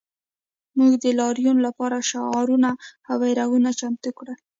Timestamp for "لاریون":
1.19-1.57